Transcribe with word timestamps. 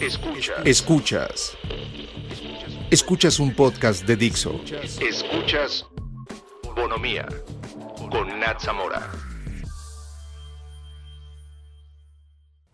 Escuchas. 0.00 0.60
Escuchas. 0.64 1.56
Escuchas 2.90 3.40
un 3.40 3.54
podcast 3.54 4.06
de 4.06 4.16
Dixo. 4.16 4.60
Escuchas 5.00 5.86
Bonomía 6.76 7.26
con 8.10 8.40
Nat 8.40 8.60
Zamora. 8.60 9.10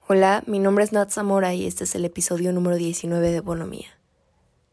Hola, 0.07 0.45
mi 0.47 0.59
nombre 0.59 0.85
es 0.85 0.93
Nat 0.93 1.11
Zamora 1.11 1.55
y 1.55 1.67
este 1.67 1.85
es 1.85 1.95
el 1.95 2.05
episodio 2.05 2.53
número 2.53 2.77
19 2.77 3.31
de 3.33 3.41
Bonomía. 3.41 3.89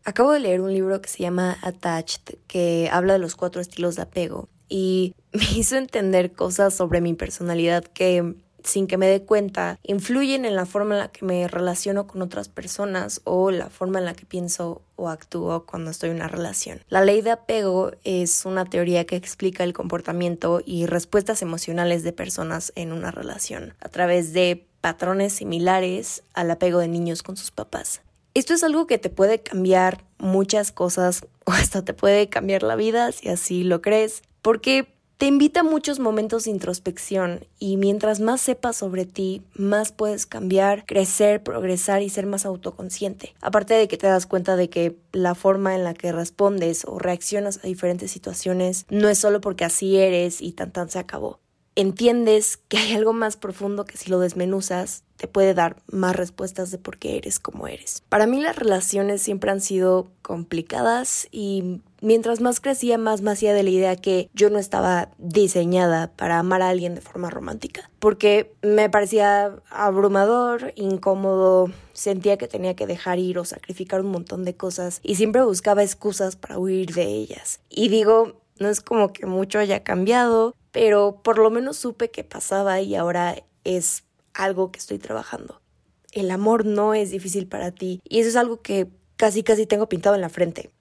Acabo 0.03 0.31
de 0.31 0.41
leer 0.41 0.61
un 0.61 0.73
libro 0.73 1.01
que 1.01 1.09
se 1.09 1.19
llama 1.19 1.57
Attached, 1.61 2.37
que 2.47 2.89
habla 2.91 3.13
de 3.13 3.19
los 3.19 3.35
cuatro 3.35 3.61
estilos 3.61 3.95
de 3.95 4.01
apego 4.01 4.49
y 4.67 5.15
me 5.31 5.45
hizo 5.55 5.77
entender 5.77 6.33
cosas 6.33 6.73
sobre 6.73 7.01
mi 7.01 7.13
personalidad 7.13 7.83
que 7.83 8.35
sin 8.63 8.87
que 8.87 8.97
me 8.97 9.07
dé 9.07 9.23
cuenta, 9.23 9.79
influyen 9.83 10.45
en 10.45 10.55
la 10.55 10.65
forma 10.65 10.95
en 10.95 10.99
la 10.99 11.07
que 11.09 11.25
me 11.25 11.47
relaciono 11.47 12.07
con 12.07 12.21
otras 12.21 12.49
personas 12.49 13.21
o 13.23 13.51
la 13.51 13.69
forma 13.69 13.99
en 13.99 14.05
la 14.05 14.13
que 14.13 14.25
pienso 14.25 14.81
o 14.95 15.09
actúo 15.09 15.65
cuando 15.65 15.91
estoy 15.91 16.09
en 16.09 16.17
una 16.17 16.27
relación. 16.27 16.83
La 16.89 17.03
ley 17.03 17.21
de 17.21 17.31
apego 17.31 17.91
es 18.03 18.45
una 18.45 18.65
teoría 18.65 19.05
que 19.05 19.15
explica 19.15 19.63
el 19.63 19.73
comportamiento 19.73 20.61
y 20.65 20.85
respuestas 20.85 21.41
emocionales 21.41 22.03
de 22.03 22.13
personas 22.13 22.71
en 22.75 22.91
una 22.91 23.11
relación 23.11 23.73
a 23.79 23.89
través 23.89 24.33
de 24.33 24.65
patrones 24.81 25.33
similares 25.33 26.23
al 26.33 26.51
apego 26.51 26.79
de 26.79 26.87
niños 26.87 27.23
con 27.23 27.37
sus 27.37 27.51
papás. 27.51 28.01
Esto 28.33 28.53
es 28.53 28.63
algo 28.63 28.87
que 28.87 28.97
te 28.97 29.09
puede 29.09 29.39
cambiar 29.39 30.03
muchas 30.17 30.71
cosas 30.71 31.25
o 31.45 31.51
hasta 31.51 31.83
te 31.83 31.93
puede 31.93 32.29
cambiar 32.29 32.63
la 32.63 32.75
vida 32.75 33.11
si 33.11 33.29
así 33.29 33.63
lo 33.63 33.81
crees, 33.81 34.23
porque 34.41 34.87
te 35.21 35.27
invita 35.27 35.59
a 35.59 35.63
muchos 35.63 35.99
momentos 35.99 36.45
de 36.45 36.49
introspección 36.49 37.45
y 37.59 37.77
mientras 37.77 38.19
más 38.19 38.41
sepas 38.41 38.75
sobre 38.75 39.05
ti, 39.05 39.43
más 39.53 39.91
puedes 39.91 40.25
cambiar, 40.25 40.83
crecer, 40.83 41.43
progresar 41.43 42.01
y 42.01 42.09
ser 42.09 42.25
más 42.25 42.43
autoconsciente. 42.43 43.35
Aparte 43.39 43.75
de 43.75 43.87
que 43.87 43.97
te 43.97 44.07
das 44.07 44.25
cuenta 44.25 44.55
de 44.55 44.71
que 44.71 44.97
la 45.11 45.35
forma 45.35 45.75
en 45.75 45.83
la 45.83 45.93
que 45.93 46.11
respondes 46.11 46.85
o 46.85 46.97
reaccionas 46.97 47.59
a 47.63 47.67
diferentes 47.67 48.09
situaciones 48.09 48.87
no 48.89 49.09
es 49.09 49.19
solo 49.19 49.41
porque 49.41 49.63
así 49.63 49.95
eres 49.95 50.41
y 50.41 50.53
tan 50.53 50.71
tan 50.71 50.89
se 50.89 50.97
acabó. 50.97 51.39
Entiendes 51.75 52.57
que 52.57 52.77
hay 52.77 52.93
algo 52.93 53.13
más 53.13 53.37
profundo 53.37 53.85
que 53.85 53.97
si 53.97 54.09
lo 54.09 54.19
desmenuzas 54.19 55.03
te 55.15 55.27
puede 55.27 55.53
dar 55.53 55.77
más 55.91 56.15
respuestas 56.15 56.71
de 56.71 56.79
por 56.79 56.97
qué 56.97 57.15
eres 57.15 57.39
como 57.39 57.67
eres. 57.67 58.01
Para 58.09 58.25
mí 58.25 58.41
las 58.41 58.55
relaciones 58.55 59.21
siempre 59.21 59.51
han 59.51 59.61
sido 59.61 60.09
complicadas 60.23 61.27
y 61.31 61.81
mientras 62.01 62.41
más 62.41 62.59
crecía 62.59 62.97
más 62.97 63.21
me 63.21 63.29
hacía 63.29 63.53
de 63.53 63.61
la 63.61 63.69
idea 63.69 63.95
que 63.95 64.29
yo 64.33 64.49
no 64.49 64.57
estaba 64.57 65.09
diseñada 65.19 66.11
para 66.15 66.39
amar 66.39 66.63
a 66.63 66.69
alguien 66.69 66.95
de 66.95 67.01
forma 67.01 67.29
romántica, 67.29 67.89
porque 67.99 68.51
me 68.63 68.89
parecía 68.89 69.55
abrumador, 69.69 70.73
incómodo, 70.75 71.69
sentía 71.93 72.37
que 72.37 72.47
tenía 72.47 72.75
que 72.75 72.87
dejar 72.87 73.19
ir 73.19 73.37
o 73.37 73.45
sacrificar 73.45 74.01
un 74.01 74.11
montón 74.11 74.43
de 74.43 74.55
cosas 74.55 74.99
y 75.03 75.15
siempre 75.15 75.43
buscaba 75.43 75.83
excusas 75.83 76.35
para 76.35 76.57
huir 76.57 76.93
de 76.95 77.05
ellas. 77.05 77.59
Y 77.69 77.89
digo, 77.89 78.41
no 78.59 78.69
es 78.69 78.81
como 78.81 79.13
que 79.13 79.27
mucho 79.27 79.59
haya 79.59 79.83
cambiado, 79.83 80.55
pero 80.71 81.21
por 81.23 81.37
lo 81.37 81.49
menos 81.49 81.77
supe 81.77 82.11
que 82.11 82.23
pasaba 82.23 82.81
y 82.81 82.95
ahora 82.95 83.43
es 83.63 84.03
algo 84.33 84.71
que 84.71 84.79
estoy 84.79 84.99
trabajando. 84.99 85.61
El 86.11 86.31
amor 86.31 86.65
no 86.65 86.93
es 86.93 87.11
difícil 87.11 87.47
para 87.47 87.71
ti 87.71 88.01
y 88.03 88.19
eso 88.19 88.29
es 88.29 88.35
algo 88.35 88.61
que 88.61 88.87
casi 89.17 89.43
casi 89.43 89.65
tengo 89.65 89.87
pintado 89.87 90.15
en 90.15 90.21
la 90.21 90.29
frente. 90.29 90.71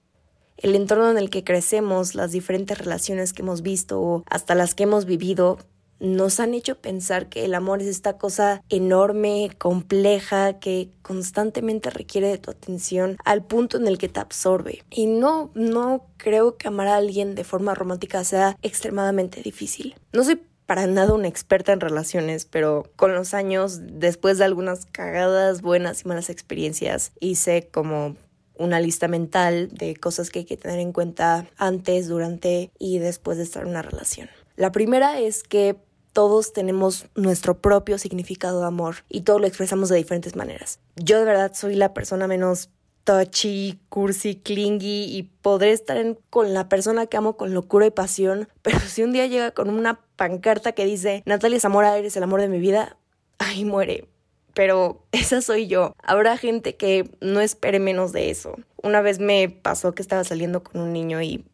El 0.57 0.75
entorno 0.75 1.09
en 1.09 1.17
el 1.17 1.29
que 1.29 1.43
crecemos, 1.43 2.13
las 2.13 2.31
diferentes 2.31 2.77
relaciones 2.77 3.33
que 3.33 3.41
hemos 3.41 3.61
visto 3.61 3.99
o 3.99 4.23
hasta 4.27 4.53
las 4.53 4.75
que 4.75 4.83
hemos 4.83 5.05
vivido, 5.05 5.57
nos 6.01 6.39
han 6.39 6.53
hecho 6.53 6.75
pensar 6.75 7.29
que 7.29 7.45
el 7.45 7.53
amor 7.53 7.81
es 7.81 7.87
esta 7.87 8.17
cosa 8.17 8.63
enorme, 8.69 9.51
compleja, 9.57 10.59
que 10.59 10.89
constantemente 11.03 11.91
requiere 11.91 12.27
de 12.27 12.39
tu 12.39 12.51
atención 12.51 13.17
al 13.23 13.45
punto 13.45 13.77
en 13.77 13.87
el 13.87 13.97
que 13.97 14.09
te 14.09 14.19
absorbe. 14.19 14.83
Y 14.89 15.05
no, 15.05 15.51
no 15.53 16.07
creo 16.17 16.57
que 16.57 16.67
amar 16.67 16.87
a 16.87 16.97
alguien 16.97 17.35
de 17.35 17.43
forma 17.43 17.75
romántica 17.75 18.23
sea 18.23 18.57
extremadamente 18.63 19.41
difícil. 19.41 19.95
No 20.11 20.23
soy 20.23 20.41
para 20.65 20.87
nada 20.87 21.13
una 21.13 21.27
experta 21.27 21.71
en 21.71 21.81
relaciones, 21.81 22.45
pero 22.45 22.89
con 22.95 23.13
los 23.13 23.33
años, 23.33 23.81
después 23.83 24.37
de 24.37 24.45
algunas 24.45 24.85
cagadas, 24.85 25.61
buenas 25.61 26.01
y 26.01 26.07
malas 26.07 26.29
experiencias, 26.29 27.11
hice 27.19 27.67
como 27.71 28.15
una 28.57 28.79
lista 28.79 29.07
mental 29.07 29.69
de 29.69 29.95
cosas 29.95 30.29
que 30.29 30.39
hay 30.39 30.45
que 30.45 30.57
tener 30.57 30.79
en 30.79 30.93
cuenta 30.93 31.47
antes, 31.57 32.07
durante 32.07 32.71
y 32.79 32.99
después 32.99 33.37
de 33.37 33.43
estar 33.43 33.63
en 33.63 33.69
una 33.69 33.81
relación. 33.81 34.29
La 34.55 34.71
primera 34.71 35.19
es 35.19 35.43
que 35.43 35.75
todos 36.13 36.53
tenemos 36.53 37.05
nuestro 37.15 37.59
propio 37.59 37.97
significado 37.97 38.61
de 38.61 38.67
amor 38.67 38.97
y 39.09 39.21
todo 39.21 39.39
lo 39.39 39.47
expresamos 39.47 39.89
de 39.89 39.97
diferentes 39.97 40.35
maneras. 40.35 40.79
Yo 40.95 41.19
de 41.19 41.25
verdad 41.25 41.53
soy 41.53 41.75
la 41.75 41.93
persona 41.93 42.27
menos 42.27 42.69
touchy, 43.03 43.79
cursi, 43.89 44.35
clingy 44.35 45.05
y 45.05 45.23
podré 45.41 45.71
estar 45.71 45.97
con 46.29 46.53
la 46.53 46.69
persona 46.69 47.07
que 47.07 47.17
amo 47.17 47.35
con 47.35 47.53
locura 47.53 47.85
y 47.85 47.91
pasión, 47.91 48.47
pero 48.61 48.79
si 48.79 49.03
un 49.03 49.13
día 49.13 49.27
llega 49.27 49.51
con 49.51 49.69
una 49.69 49.99
pancarta 50.15 50.73
que 50.73 50.85
dice 50.85 51.23
Natalia 51.25 51.59
Zamora, 51.59 51.97
eres 51.97 52.15
el 52.15 52.23
amor 52.23 52.41
de 52.41 52.49
mi 52.49 52.59
vida, 52.59 52.97
ahí 53.39 53.65
muere. 53.65 54.07
Pero 54.53 55.05
esa 55.11 55.41
soy 55.41 55.67
yo. 55.67 55.95
Habrá 56.03 56.37
gente 56.37 56.75
que 56.75 57.09
no 57.21 57.39
espere 57.39 57.79
menos 57.79 58.11
de 58.11 58.29
eso. 58.29 58.55
Una 58.83 59.01
vez 59.01 59.19
me 59.19 59.49
pasó 59.49 59.93
que 59.93 60.01
estaba 60.01 60.23
saliendo 60.23 60.63
con 60.63 60.81
un 60.81 60.93
niño 60.93 61.21
y 61.21 61.45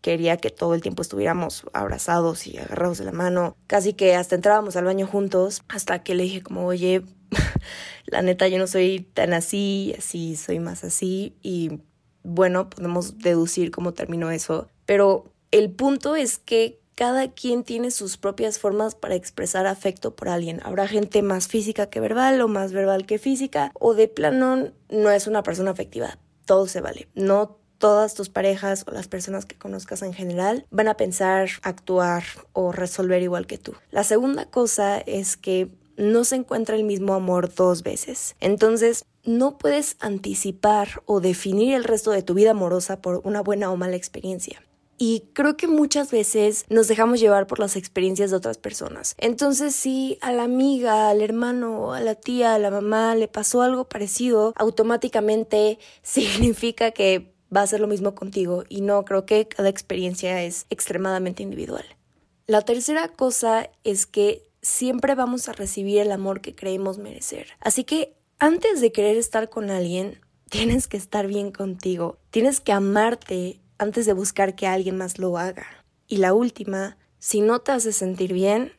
quería 0.00 0.36
que 0.36 0.50
todo 0.50 0.74
el 0.74 0.82
tiempo 0.82 1.02
estuviéramos 1.02 1.64
abrazados 1.72 2.46
y 2.46 2.58
agarrados 2.58 2.98
de 2.98 3.04
la 3.04 3.12
mano. 3.12 3.56
Casi 3.66 3.92
que 3.92 4.14
hasta 4.14 4.34
entrábamos 4.34 4.76
al 4.76 4.84
baño 4.84 5.06
juntos, 5.06 5.62
hasta 5.68 6.02
que 6.02 6.14
le 6.14 6.24
dije 6.24 6.42
como, 6.42 6.66
oye, 6.66 7.02
la 8.06 8.22
neta 8.22 8.48
yo 8.48 8.58
no 8.58 8.66
soy 8.66 9.00
tan 9.00 9.32
así, 9.32 9.94
así 9.98 10.36
soy 10.36 10.58
más 10.58 10.84
así 10.84 11.36
y 11.42 11.80
bueno, 12.22 12.68
podemos 12.68 13.18
deducir 13.18 13.70
cómo 13.70 13.94
terminó 13.94 14.30
eso, 14.30 14.68
pero 14.84 15.32
el 15.50 15.70
punto 15.70 16.16
es 16.16 16.38
que 16.38 16.80
cada 16.94 17.32
quien 17.32 17.64
tiene 17.64 17.90
sus 17.90 18.18
propias 18.18 18.58
formas 18.58 18.94
para 18.94 19.14
expresar 19.14 19.66
afecto 19.66 20.14
por 20.14 20.28
alguien. 20.28 20.60
Habrá 20.64 20.86
gente 20.86 21.22
más 21.22 21.48
física 21.48 21.88
que 21.88 21.98
verbal 21.98 22.38
o 22.42 22.48
más 22.48 22.72
verbal 22.72 23.06
que 23.06 23.18
física 23.18 23.72
o 23.80 23.94
de 23.94 24.06
plano 24.06 24.72
no 24.90 25.10
es 25.10 25.26
una 25.26 25.42
persona 25.42 25.70
afectiva. 25.70 26.18
Todo 26.44 26.66
se 26.66 26.82
vale. 26.82 27.08
No 27.14 27.59
todas 27.80 28.14
tus 28.14 28.28
parejas 28.28 28.84
o 28.86 28.92
las 28.92 29.08
personas 29.08 29.46
que 29.46 29.56
conozcas 29.56 30.02
en 30.02 30.12
general 30.12 30.66
van 30.70 30.86
a 30.86 30.96
pensar, 30.96 31.48
actuar 31.62 32.22
o 32.52 32.70
resolver 32.70 33.22
igual 33.22 33.48
que 33.48 33.58
tú. 33.58 33.72
La 33.90 34.04
segunda 34.04 34.44
cosa 34.44 34.98
es 34.98 35.36
que 35.36 35.70
no 35.96 36.24
se 36.24 36.36
encuentra 36.36 36.76
el 36.76 36.84
mismo 36.84 37.14
amor 37.14 37.52
dos 37.52 37.82
veces. 37.82 38.36
Entonces, 38.38 39.04
no 39.24 39.58
puedes 39.58 39.96
anticipar 40.00 41.02
o 41.06 41.20
definir 41.20 41.74
el 41.74 41.84
resto 41.84 42.10
de 42.10 42.22
tu 42.22 42.34
vida 42.34 42.52
amorosa 42.52 43.00
por 43.00 43.22
una 43.24 43.40
buena 43.40 43.70
o 43.70 43.76
mala 43.76 43.96
experiencia. 43.96 44.62
Y 45.02 45.24
creo 45.32 45.56
que 45.56 45.66
muchas 45.66 46.10
veces 46.10 46.66
nos 46.68 46.86
dejamos 46.86 47.20
llevar 47.20 47.46
por 47.46 47.58
las 47.58 47.76
experiencias 47.76 48.30
de 48.30 48.36
otras 48.36 48.58
personas. 48.58 49.14
Entonces, 49.16 49.74
si 49.74 50.18
a 50.20 50.30
la 50.30 50.42
amiga, 50.42 51.08
al 51.08 51.22
hermano, 51.22 51.94
a 51.94 52.00
la 52.00 52.14
tía, 52.14 52.54
a 52.54 52.58
la 52.58 52.70
mamá 52.70 53.14
le 53.14 53.26
pasó 53.26 53.62
algo 53.62 53.88
parecido, 53.88 54.52
automáticamente 54.56 55.78
significa 56.02 56.90
que 56.90 57.32
va 57.54 57.62
a 57.62 57.66
ser 57.66 57.80
lo 57.80 57.86
mismo 57.86 58.14
contigo. 58.14 58.64
Y 58.68 58.80
no, 58.80 59.04
creo 59.04 59.26
que 59.26 59.46
cada 59.46 59.68
experiencia 59.68 60.42
es 60.42 60.66
extremadamente 60.70 61.42
individual. 61.42 61.84
La 62.46 62.62
tercera 62.62 63.08
cosa 63.08 63.70
es 63.84 64.06
que 64.06 64.50
siempre 64.62 65.14
vamos 65.14 65.48
a 65.48 65.52
recibir 65.52 65.98
el 65.98 66.12
amor 66.12 66.40
que 66.40 66.54
creemos 66.54 66.98
merecer. 66.98 67.48
Así 67.60 67.84
que 67.84 68.16
antes 68.38 68.80
de 68.80 68.92
querer 68.92 69.16
estar 69.16 69.48
con 69.48 69.70
alguien, 69.70 70.20
tienes 70.50 70.88
que 70.88 70.96
estar 70.96 71.26
bien 71.26 71.52
contigo. 71.52 72.18
Tienes 72.30 72.60
que 72.60 72.72
amarte 72.72 73.60
antes 73.78 74.06
de 74.06 74.12
buscar 74.12 74.54
que 74.54 74.66
alguien 74.66 74.96
más 74.96 75.18
lo 75.18 75.38
haga. 75.38 75.66
Y 76.06 76.16
la 76.16 76.34
última, 76.34 76.98
si 77.18 77.40
no 77.40 77.60
te 77.60 77.72
hace 77.72 77.92
sentir 77.92 78.32
bien, 78.32 78.72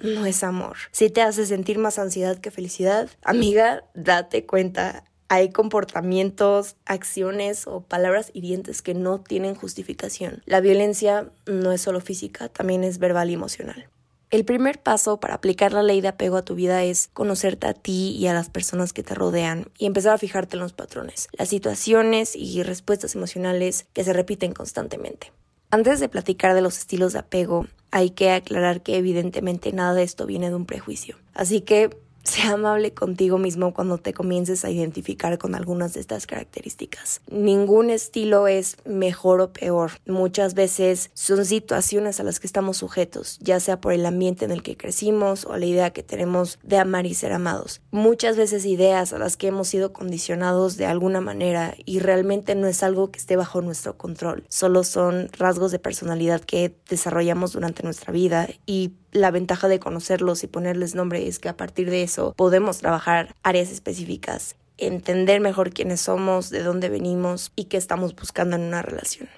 no 0.00 0.26
es 0.26 0.44
amor. 0.44 0.76
Si 0.92 1.08
te 1.08 1.22
hace 1.22 1.46
sentir 1.46 1.78
más 1.78 1.98
ansiedad 1.98 2.38
que 2.38 2.50
felicidad, 2.50 3.08
amiga, 3.22 3.84
date 3.94 4.44
cuenta. 4.44 5.04
Hay 5.28 5.50
comportamientos, 5.50 6.76
acciones 6.84 7.66
o 7.66 7.80
palabras 7.80 8.30
hirientes 8.34 8.82
que 8.82 8.94
no 8.94 9.20
tienen 9.20 9.54
justificación. 9.54 10.42
La 10.46 10.60
violencia 10.60 11.30
no 11.46 11.72
es 11.72 11.80
solo 11.80 12.00
física, 12.00 12.48
también 12.48 12.84
es 12.84 12.98
verbal 12.98 13.30
y 13.30 13.34
emocional. 13.34 13.88
El 14.30 14.44
primer 14.44 14.82
paso 14.82 15.20
para 15.20 15.34
aplicar 15.34 15.72
la 15.72 15.84
ley 15.84 16.00
de 16.00 16.08
apego 16.08 16.36
a 16.36 16.44
tu 16.44 16.56
vida 16.56 16.82
es 16.82 17.08
conocerte 17.12 17.68
a 17.68 17.74
ti 17.74 18.16
y 18.18 18.26
a 18.26 18.34
las 18.34 18.50
personas 18.50 18.92
que 18.92 19.04
te 19.04 19.14
rodean 19.14 19.68
y 19.78 19.86
empezar 19.86 20.12
a 20.12 20.18
fijarte 20.18 20.56
en 20.56 20.60
los 20.60 20.72
patrones, 20.72 21.28
las 21.32 21.48
situaciones 21.48 22.34
y 22.34 22.62
respuestas 22.64 23.14
emocionales 23.14 23.86
que 23.92 24.02
se 24.02 24.12
repiten 24.12 24.52
constantemente. 24.52 25.32
Antes 25.70 26.00
de 26.00 26.08
platicar 26.08 26.54
de 26.54 26.62
los 26.62 26.78
estilos 26.78 27.12
de 27.12 27.20
apego, 27.20 27.68
hay 27.92 28.10
que 28.10 28.32
aclarar 28.32 28.82
que 28.82 28.96
evidentemente 28.96 29.72
nada 29.72 29.94
de 29.94 30.02
esto 30.02 30.26
viene 30.26 30.48
de 30.48 30.56
un 30.56 30.66
prejuicio. 30.66 31.16
Así 31.32 31.60
que 31.60 31.96
Sea 32.24 32.52
amable 32.52 32.94
contigo 32.94 33.36
mismo 33.36 33.74
cuando 33.74 33.98
te 33.98 34.14
comiences 34.14 34.64
a 34.64 34.70
identificar 34.70 35.36
con 35.38 35.54
algunas 35.54 35.92
de 35.92 36.00
estas 36.00 36.26
características. 36.26 37.20
Ningún 37.30 37.90
estilo 37.90 38.48
es 38.48 38.76
mejor 38.86 39.42
o 39.42 39.52
peor. 39.52 39.92
Muchas 40.06 40.54
veces 40.54 41.10
son 41.12 41.44
situaciones 41.44 42.20
a 42.20 42.24
las 42.24 42.40
que 42.40 42.46
estamos 42.46 42.78
sujetos, 42.78 43.38
ya 43.40 43.60
sea 43.60 43.80
por 43.80 43.92
el 43.92 44.06
ambiente 44.06 44.46
en 44.46 44.52
el 44.52 44.62
que 44.62 44.76
crecimos 44.76 45.44
o 45.44 45.56
la 45.56 45.66
idea 45.66 45.92
que 45.92 46.02
tenemos 46.02 46.58
de 46.62 46.78
amar 46.78 47.04
y 47.04 47.14
ser 47.14 47.32
amados. 47.32 47.82
Muchas 47.90 48.36
veces 48.36 48.64
ideas 48.64 49.12
a 49.12 49.18
las 49.18 49.36
que 49.36 49.48
hemos 49.48 49.68
sido 49.68 49.92
condicionados 49.92 50.76
de 50.76 50.86
alguna 50.86 51.20
manera 51.20 51.74
y 51.84 51.98
realmente 51.98 52.54
no 52.54 52.66
es 52.66 52.82
algo 52.82 53.10
que 53.10 53.18
esté 53.18 53.36
bajo 53.36 53.60
nuestro 53.60 53.98
control. 53.98 54.44
Solo 54.48 54.82
son 54.84 55.28
rasgos 55.38 55.72
de 55.72 55.78
personalidad 55.78 56.40
que 56.40 56.74
desarrollamos 56.88 57.52
durante 57.52 57.82
nuestra 57.82 58.12
vida 58.12 58.48
y 58.66 58.94
la 59.14 59.30
ventaja 59.30 59.68
de 59.68 59.78
conocerlos 59.78 60.42
y 60.44 60.48
ponerles 60.48 60.94
nombre 60.94 61.26
es 61.26 61.38
que 61.38 61.48
a 61.48 61.56
partir 61.56 61.88
de 61.88 62.02
eso 62.02 62.34
podemos 62.36 62.78
trabajar 62.78 63.34
áreas 63.42 63.70
específicas, 63.70 64.56
entender 64.76 65.40
mejor 65.40 65.72
quiénes 65.72 66.00
somos, 66.00 66.50
de 66.50 66.62
dónde 66.62 66.88
venimos 66.88 67.52
y 67.54 67.66
qué 67.66 67.76
estamos 67.76 68.14
buscando 68.14 68.56
en 68.56 68.62
una 68.62 68.82
relación. 68.82 69.28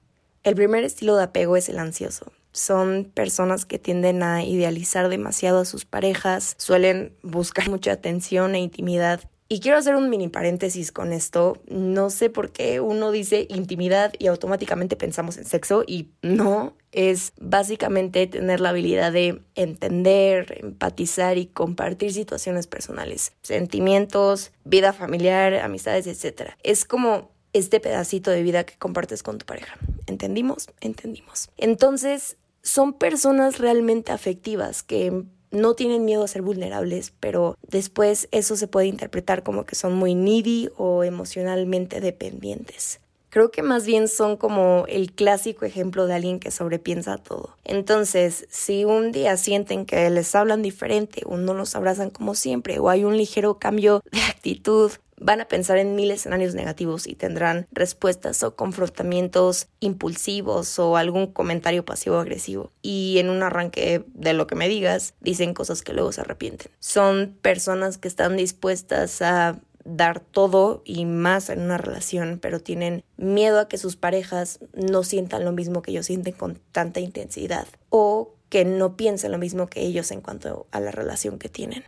El 0.42 0.54
primer 0.54 0.82
estilo 0.82 1.14
de 1.16 1.24
apego 1.24 1.56
es 1.56 1.68
el 1.68 1.78
ansioso. 1.78 2.32
Son 2.52 3.04
personas 3.12 3.66
que 3.66 3.78
tienden 3.78 4.22
a 4.22 4.44
idealizar 4.44 5.10
demasiado 5.10 5.60
a 5.60 5.64
sus 5.66 5.84
parejas, 5.84 6.54
suelen 6.56 7.12
buscar 7.22 7.68
mucha 7.68 7.92
atención 7.92 8.54
e 8.54 8.60
intimidad 8.60 9.20
y 9.48 9.60
quiero 9.60 9.78
hacer 9.78 9.94
un 9.94 10.10
mini 10.10 10.28
paréntesis 10.28 10.90
con 10.90 11.12
esto. 11.12 11.62
No 11.68 12.10
sé 12.10 12.30
por 12.30 12.50
qué 12.50 12.80
uno 12.80 13.10
dice 13.12 13.46
intimidad 13.48 14.12
y 14.18 14.26
automáticamente 14.26 14.96
pensamos 14.96 15.36
en 15.36 15.44
sexo 15.44 15.84
y 15.86 16.10
no, 16.22 16.76
es 16.90 17.32
básicamente 17.38 18.26
tener 18.26 18.60
la 18.60 18.70
habilidad 18.70 19.12
de 19.12 19.42
entender, 19.54 20.58
empatizar 20.60 21.38
y 21.38 21.46
compartir 21.46 22.12
situaciones 22.12 22.66
personales, 22.66 23.32
sentimientos, 23.42 24.52
vida 24.64 24.92
familiar, 24.92 25.54
amistades, 25.54 26.06
etc. 26.06 26.50
Es 26.62 26.84
como 26.84 27.30
este 27.52 27.80
pedacito 27.80 28.30
de 28.30 28.42
vida 28.42 28.64
que 28.64 28.76
compartes 28.76 29.22
con 29.22 29.38
tu 29.38 29.46
pareja. 29.46 29.76
¿Entendimos? 30.06 30.68
Entendimos. 30.80 31.50
Entonces, 31.56 32.36
son 32.62 32.94
personas 32.94 33.58
realmente 33.58 34.10
afectivas 34.10 34.82
que 34.82 35.24
no 35.50 35.74
tienen 35.74 36.04
miedo 36.04 36.24
a 36.24 36.28
ser 36.28 36.42
vulnerables, 36.42 37.12
pero 37.20 37.56
después 37.68 38.28
eso 38.32 38.56
se 38.56 38.68
puede 38.68 38.86
interpretar 38.86 39.42
como 39.42 39.64
que 39.64 39.74
son 39.74 39.94
muy 39.94 40.14
needy 40.14 40.70
o 40.76 41.04
emocionalmente 41.04 42.00
dependientes. 42.00 43.00
Creo 43.30 43.50
que 43.50 43.62
más 43.62 43.84
bien 43.84 44.08
son 44.08 44.38
como 44.38 44.86
el 44.88 45.12
clásico 45.12 45.66
ejemplo 45.66 46.06
de 46.06 46.14
alguien 46.14 46.40
que 46.40 46.50
sobrepiensa 46.50 47.18
todo. 47.18 47.54
Entonces, 47.64 48.46
si 48.48 48.86
un 48.86 49.12
día 49.12 49.36
sienten 49.36 49.84
que 49.84 50.08
les 50.08 50.34
hablan 50.34 50.62
diferente 50.62 51.22
o 51.26 51.36
no 51.36 51.52
los 51.52 51.76
abrazan 51.76 52.08
como 52.08 52.34
siempre 52.34 52.78
o 52.78 52.88
hay 52.88 53.04
un 53.04 53.18
ligero 53.18 53.58
cambio 53.58 54.02
de 54.10 54.22
actitud, 54.22 54.90
van 55.18 55.40
a 55.40 55.48
pensar 55.48 55.78
en 55.78 55.94
mil 55.94 56.10
escenarios 56.10 56.54
negativos 56.54 57.06
y 57.06 57.14
tendrán 57.14 57.66
respuestas 57.72 58.42
o 58.42 58.56
confrontamientos 58.56 59.68
impulsivos 59.80 60.78
o 60.78 60.96
algún 60.96 61.26
comentario 61.26 61.84
pasivo-agresivo. 61.84 62.70
Y 62.82 63.18
en 63.18 63.30
un 63.30 63.42
arranque 63.42 64.04
de 64.14 64.32
lo 64.32 64.46
que 64.46 64.54
me 64.54 64.68
digas, 64.68 65.14
dicen 65.20 65.54
cosas 65.54 65.82
que 65.82 65.92
luego 65.92 66.12
se 66.12 66.20
arrepienten. 66.20 66.70
Son 66.80 67.36
personas 67.42 67.98
que 67.98 68.08
están 68.08 68.36
dispuestas 68.36 69.22
a 69.22 69.60
dar 69.86 70.20
todo 70.20 70.82
y 70.84 71.04
más 71.04 71.48
en 71.48 71.62
una 71.62 71.78
relación, 71.78 72.38
pero 72.42 72.60
tienen 72.60 73.04
miedo 73.16 73.60
a 73.60 73.68
que 73.68 73.78
sus 73.78 73.96
parejas 73.96 74.58
no 74.74 75.04
sientan 75.04 75.44
lo 75.44 75.52
mismo 75.52 75.80
que 75.80 75.92
ellos 75.92 76.06
sienten 76.06 76.34
con 76.34 76.60
tanta 76.72 77.00
intensidad 77.00 77.66
o 77.88 78.34
que 78.48 78.64
no 78.64 78.96
piensen 78.96 79.32
lo 79.32 79.38
mismo 79.38 79.68
que 79.68 79.82
ellos 79.82 80.10
en 80.10 80.20
cuanto 80.20 80.66
a 80.70 80.80
la 80.80 80.90
relación 80.90 81.38
que 81.38 81.48
tienen. 81.48 81.84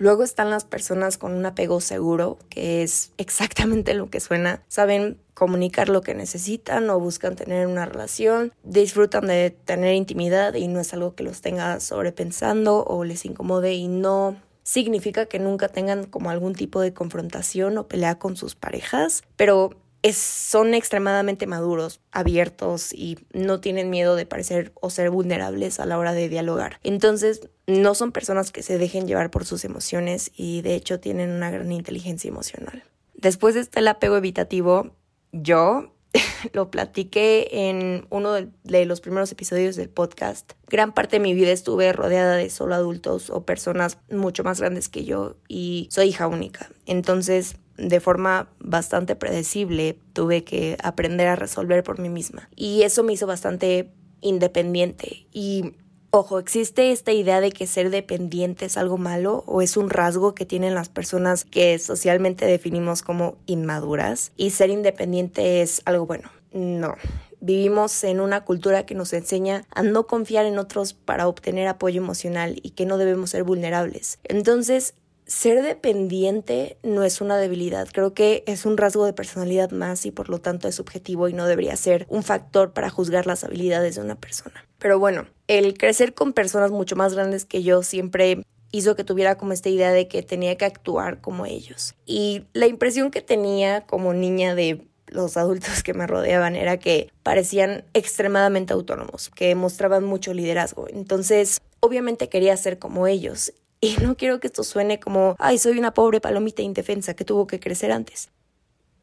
Luego 0.00 0.22
están 0.22 0.48
las 0.48 0.64
personas 0.64 1.18
con 1.18 1.34
un 1.34 1.44
apego 1.44 1.82
seguro, 1.82 2.38
que 2.48 2.82
es 2.82 3.12
exactamente 3.18 3.92
lo 3.92 4.08
que 4.08 4.20
suena. 4.20 4.62
Saben 4.66 5.18
comunicar 5.34 5.90
lo 5.90 6.00
que 6.00 6.14
necesitan 6.14 6.88
o 6.88 6.98
buscan 6.98 7.36
tener 7.36 7.66
una 7.66 7.84
relación, 7.84 8.54
disfrutan 8.64 9.26
de 9.26 9.50
tener 9.50 9.94
intimidad 9.94 10.54
y 10.54 10.68
no 10.68 10.80
es 10.80 10.94
algo 10.94 11.14
que 11.14 11.22
los 11.22 11.42
tenga 11.42 11.80
sobrepensando 11.80 12.82
o 12.82 13.04
les 13.04 13.26
incomode 13.26 13.74
y 13.74 13.88
no 13.88 14.36
significa 14.62 15.26
que 15.26 15.38
nunca 15.38 15.68
tengan 15.68 16.06
como 16.06 16.30
algún 16.30 16.54
tipo 16.54 16.80
de 16.80 16.94
confrontación 16.94 17.76
o 17.76 17.86
pelea 17.86 18.18
con 18.18 18.38
sus 18.38 18.54
parejas, 18.54 19.22
pero 19.36 19.76
son 20.12 20.74
extremadamente 20.74 21.46
maduros, 21.46 22.00
abiertos 22.10 22.92
y 22.92 23.18
no 23.32 23.60
tienen 23.60 23.90
miedo 23.90 24.16
de 24.16 24.26
parecer 24.26 24.72
o 24.80 24.90
ser 24.90 25.10
vulnerables 25.10 25.80
a 25.80 25.86
la 25.86 25.98
hora 25.98 26.12
de 26.12 26.28
dialogar. 26.28 26.80
Entonces, 26.82 27.48
no 27.66 27.94
son 27.94 28.12
personas 28.12 28.50
que 28.50 28.62
se 28.62 28.78
dejen 28.78 29.06
llevar 29.06 29.30
por 29.30 29.44
sus 29.44 29.64
emociones 29.64 30.32
y 30.34 30.62
de 30.62 30.74
hecho 30.74 31.00
tienen 31.00 31.30
una 31.30 31.50
gran 31.50 31.70
inteligencia 31.70 32.28
emocional. 32.28 32.82
Después 33.14 33.54
de 33.54 33.60
este 33.60 33.86
apego 33.86 34.16
evitativo, 34.16 34.96
yo 35.32 35.92
lo 36.52 36.70
platiqué 36.70 37.48
en 37.52 38.06
uno 38.10 38.32
de 38.32 38.86
los 38.86 39.00
primeros 39.00 39.30
episodios 39.30 39.76
del 39.76 39.88
podcast. 39.88 40.52
Gran 40.68 40.92
parte 40.92 41.16
de 41.16 41.20
mi 41.20 41.34
vida 41.34 41.52
estuve 41.52 41.92
rodeada 41.92 42.36
de 42.36 42.50
solo 42.50 42.74
adultos 42.74 43.30
o 43.30 43.44
personas 43.44 43.98
mucho 44.10 44.44
más 44.44 44.60
grandes 44.60 44.88
que 44.88 45.04
yo 45.04 45.36
y 45.48 45.88
soy 45.90 46.08
hija 46.08 46.26
única. 46.26 46.70
Entonces, 46.86 47.56
de 47.80 48.00
forma 48.00 48.48
bastante 48.60 49.16
predecible 49.16 49.98
tuve 50.12 50.44
que 50.44 50.76
aprender 50.82 51.28
a 51.28 51.36
resolver 51.36 51.82
por 51.82 51.98
mí 51.98 52.08
misma. 52.08 52.48
Y 52.54 52.82
eso 52.82 53.02
me 53.02 53.14
hizo 53.14 53.26
bastante 53.26 53.90
independiente. 54.20 55.26
Y 55.32 55.74
ojo, 56.10 56.38
existe 56.38 56.92
esta 56.92 57.12
idea 57.12 57.40
de 57.40 57.52
que 57.52 57.66
ser 57.66 57.90
dependiente 57.90 58.66
es 58.66 58.76
algo 58.76 58.98
malo 58.98 59.44
o 59.46 59.62
es 59.62 59.76
un 59.76 59.90
rasgo 59.90 60.34
que 60.34 60.44
tienen 60.44 60.74
las 60.74 60.88
personas 60.88 61.44
que 61.44 61.78
socialmente 61.78 62.44
definimos 62.44 63.02
como 63.02 63.38
inmaduras 63.46 64.32
y 64.36 64.50
ser 64.50 64.70
independiente 64.70 65.62
es 65.62 65.82
algo 65.86 66.06
bueno. 66.06 66.30
No, 66.52 66.96
vivimos 67.40 68.04
en 68.04 68.20
una 68.20 68.44
cultura 68.44 68.84
que 68.84 68.94
nos 68.94 69.12
enseña 69.12 69.64
a 69.70 69.82
no 69.82 70.06
confiar 70.06 70.46
en 70.46 70.58
otros 70.58 70.92
para 70.92 71.28
obtener 71.28 71.68
apoyo 71.68 72.02
emocional 72.02 72.58
y 72.62 72.70
que 72.70 72.86
no 72.86 72.98
debemos 72.98 73.30
ser 73.30 73.44
vulnerables. 73.44 74.18
Entonces, 74.24 74.94
ser 75.30 75.62
dependiente 75.62 76.76
no 76.82 77.04
es 77.04 77.20
una 77.20 77.36
debilidad, 77.36 77.88
creo 77.92 78.14
que 78.14 78.42
es 78.48 78.66
un 78.66 78.76
rasgo 78.76 79.06
de 79.06 79.12
personalidad 79.12 79.70
más 79.70 80.04
y 80.04 80.10
por 80.10 80.28
lo 80.28 80.40
tanto 80.40 80.66
es 80.66 80.74
subjetivo 80.74 81.28
y 81.28 81.32
no 81.32 81.46
debería 81.46 81.76
ser 81.76 82.04
un 82.08 82.24
factor 82.24 82.72
para 82.72 82.90
juzgar 82.90 83.28
las 83.28 83.44
habilidades 83.44 83.94
de 83.94 84.02
una 84.02 84.16
persona. 84.16 84.66
Pero 84.80 84.98
bueno, 84.98 85.28
el 85.46 85.78
crecer 85.78 86.14
con 86.14 86.32
personas 86.32 86.72
mucho 86.72 86.96
más 86.96 87.14
grandes 87.14 87.44
que 87.44 87.62
yo 87.62 87.84
siempre 87.84 88.42
hizo 88.72 88.96
que 88.96 89.04
tuviera 89.04 89.36
como 89.36 89.52
esta 89.52 89.68
idea 89.68 89.92
de 89.92 90.08
que 90.08 90.24
tenía 90.24 90.56
que 90.56 90.64
actuar 90.64 91.20
como 91.20 91.46
ellos. 91.46 91.94
Y 92.06 92.42
la 92.52 92.66
impresión 92.66 93.12
que 93.12 93.22
tenía 93.22 93.82
como 93.82 94.12
niña 94.12 94.56
de 94.56 94.84
los 95.06 95.36
adultos 95.36 95.84
que 95.84 95.94
me 95.94 96.08
rodeaban 96.08 96.56
era 96.56 96.78
que 96.78 97.08
parecían 97.22 97.84
extremadamente 97.94 98.72
autónomos, 98.72 99.30
que 99.30 99.54
mostraban 99.54 100.04
mucho 100.04 100.34
liderazgo. 100.34 100.88
Entonces, 100.88 101.60
obviamente 101.78 102.28
quería 102.28 102.56
ser 102.56 102.78
como 102.78 103.06
ellos 103.06 103.52
y 103.80 103.96
no 104.02 104.16
quiero 104.16 104.40
que 104.40 104.48
esto 104.48 104.62
suene 104.62 105.00
como, 105.00 105.36
ay, 105.38 105.58
soy 105.58 105.78
una 105.78 105.94
pobre 105.94 106.20
palomita 106.20 106.62
indefensa 106.62 107.14
que 107.14 107.24
tuvo 107.24 107.46
que 107.46 107.60
crecer 107.60 107.92
antes. 107.92 108.30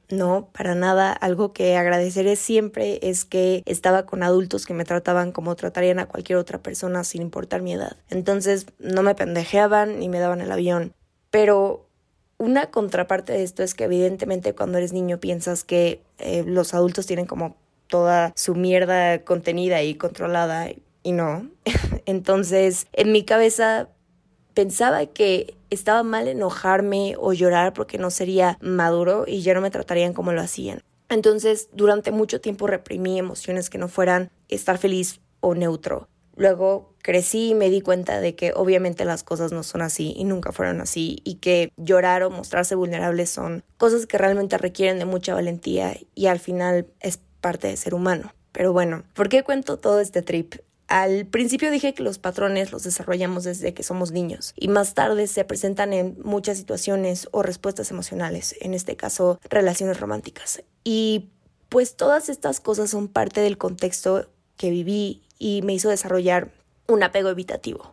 No, 0.10 0.50
para 0.54 0.74
nada. 0.74 1.12
Algo 1.12 1.52
que 1.52 1.76
agradeceré 1.76 2.36
siempre 2.36 3.00
es 3.02 3.26
que 3.26 3.64
estaba 3.66 4.06
con 4.06 4.24
adultos 4.24 4.66
que 4.66 4.74
me 4.74 4.86
trataban 4.86 5.32
como 5.32 5.56
tratarían 5.56 6.00
a 6.00 6.06
cualquier 6.06 6.38
otra 6.38 6.60
persona 6.60 7.04
sin 7.04 7.22
importar 7.22 7.62
mi 7.62 7.74
edad. 7.74 7.98
Entonces 8.10 8.68
no 8.80 9.04
me 9.04 9.16
pendejeaban 9.16 10.00
ni 10.00 10.08
me 10.08 10.20
daban 10.20 10.40
el 10.42 10.52
avión. 10.52 10.94
Pero 11.30 11.88
una 12.38 12.72
contraparte 12.72 13.34
de 13.34 13.44
esto 13.44 13.64
es 13.64 13.74
que 13.74 13.86
evidentemente 13.86 14.56
cuando 14.56 14.78
eres 14.78 14.94
niño 14.94 15.20
piensas 15.20 15.64
que 15.64 16.02
eh, 16.20 16.44
los 16.46 16.74
adultos 16.74 17.06
tienen 17.06 17.26
como 17.26 17.58
toda 17.88 18.32
su 18.36 18.56
mierda 18.56 19.24
contenida 19.24 19.84
y 19.84 19.96
controlada 19.96 20.70
y 21.04 21.12
no. 21.12 21.50
Entonces 22.06 22.88
en 22.94 23.12
mi 23.12 23.24
cabeza 23.26 23.90
pensaba 24.58 25.06
que 25.06 25.54
estaba 25.70 26.02
mal 26.02 26.28
enojarme 26.28 27.14
o 27.20 27.32
llorar 27.32 27.74
porque 27.74 28.00
no 28.00 28.10
sería 28.10 28.58
maduro 28.60 29.26
y 29.28 29.44
ya 29.44 29.54
no 29.54 29.62
me 29.62 29.70
tratarían 29.70 30.14
como 30.14 30.34
lo 30.34 30.42
hacían. 30.42 30.82
Entonces, 31.10 31.70
durante 31.74 32.10
mucho 32.10 32.42
tiempo 32.42 32.66
reprimí 32.66 33.20
emociones 33.20 33.70
que 33.70 33.78
no 33.78 33.88
fueran 33.88 34.32
estar 34.48 34.80
feliz 34.80 35.22
o 35.42 35.54
neutro. 35.54 36.08
Luego 36.36 36.96
crecí 37.04 37.50
y 37.50 37.54
me 37.54 37.70
di 37.70 37.82
cuenta 37.82 38.20
de 38.20 38.34
que 38.34 38.52
obviamente 38.56 39.06
las 39.06 39.22
cosas 39.22 39.52
no 39.52 39.62
son 39.62 39.84
así 39.84 40.16
y 40.18 40.24
nunca 40.24 40.52
fueron 40.52 40.82
así 40.82 41.22
y 41.24 41.36
que 41.36 41.72
llorar 41.78 42.24
o 42.24 42.32
mostrarse 42.32 42.74
vulnerable 42.74 43.28
son 43.28 43.64
cosas 43.78 44.08
que 44.08 44.18
realmente 44.18 44.58
requieren 44.58 44.98
de 44.98 45.06
mucha 45.06 45.36
valentía 45.36 45.96
y 46.16 46.26
al 46.26 46.40
final 46.40 46.88
es 47.00 47.20
parte 47.42 47.68
de 47.68 47.78
ser 47.78 47.94
humano. 47.94 48.34
Pero 48.54 48.74
bueno, 48.74 49.04
¿por 49.14 49.30
qué 49.30 49.44
cuento 49.44 49.78
todo 49.78 50.00
este 50.00 50.24
trip? 50.24 50.56
Al 50.88 51.26
principio 51.26 51.70
dije 51.70 51.94
que 51.94 52.04
los 52.04 52.18
patrones 52.18 52.72
los 52.72 52.84
desarrollamos 52.84 53.44
desde 53.44 53.74
que 53.74 53.84
somos 53.84 54.12
niños 54.12 54.54
y 54.56 54.70
más 54.70 54.94
tarde 54.94 55.28
se 55.28 55.44
presentan 55.44 55.92
en 55.92 56.18
muchas 56.24 56.58
situaciones 56.58 57.28
o 57.32 57.44
respuestas 57.44 57.92
emocionales, 57.92 58.56
en 58.62 58.74
este 58.74 58.96
caso 58.96 59.40
relaciones 59.50 60.00
románticas. 60.00 60.64
Y 60.86 61.30
pues 61.68 61.98
todas 61.98 62.30
estas 62.30 62.62
cosas 62.62 62.90
son 62.90 63.10
parte 63.10 63.42
del 63.42 63.58
contexto 63.58 64.30
que 64.56 64.70
viví 64.70 65.24
y 65.38 65.62
me 65.64 65.74
hizo 65.74 65.90
desarrollar 65.90 66.52
un 66.88 67.04
apego 67.04 67.30
evitativo. 67.30 67.92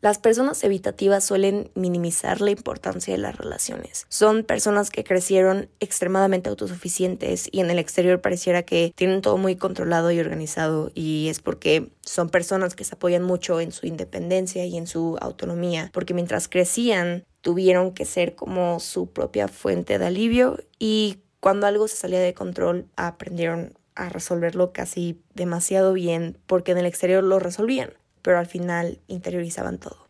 Las 0.00 0.18
personas 0.18 0.62
evitativas 0.62 1.24
suelen 1.24 1.72
minimizar 1.74 2.40
la 2.40 2.52
importancia 2.52 3.12
de 3.12 3.18
las 3.18 3.36
relaciones. 3.36 4.06
Son 4.08 4.44
personas 4.44 4.90
que 4.90 5.02
crecieron 5.02 5.68
extremadamente 5.80 6.48
autosuficientes 6.48 7.48
y 7.50 7.58
en 7.58 7.70
el 7.70 7.80
exterior 7.80 8.20
pareciera 8.20 8.62
que 8.62 8.92
tienen 8.94 9.22
todo 9.22 9.38
muy 9.38 9.56
controlado 9.56 10.12
y 10.12 10.20
organizado 10.20 10.92
y 10.94 11.26
es 11.28 11.40
porque 11.40 11.90
son 12.02 12.28
personas 12.28 12.76
que 12.76 12.84
se 12.84 12.94
apoyan 12.94 13.24
mucho 13.24 13.60
en 13.60 13.72
su 13.72 13.86
independencia 13.88 14.64
y 14.64 14.76
en 14.76 14.86
su 14.86 15.18
autonomía, 15.20 15.90
porque 15.92 16.14
mientras 16.14 16.46
crecían 16.46 17.24
tuvieron 17.40 17.92
que 17.92 18.04
ser 18.04 18.36
como 18.36 18.78
su 18.78 19.10
propia 19.10 19.48
fuente 19.48 19.98
de 19.98 20.06
alivio 20.06 20.58
y 20.78 21.22
cuando 21.40 21.66
algo 21.66 21.88
se 21.88 21.96
salía 21.96 22.20
de 22.20 22.34
control 22.34 22.86
aprendieron 22.94 23.76
a 23.96 24.08
resolverlo 24.10 24.72
casi 24.72 25.20
demasiado 25.34 25.92
bien 25.92 26.38
porque 26.46 26.70
en 26.70 26.78
el 26.78 26.86
exterior 26.86 27.24
lo 27.24 27.40
resolvían 27.40 27.90
pero 28.22 28.38
al 28.38 28.46
final 28.46 29.00
interiorizaban 29.06 29.78
todo. 29.78 30.08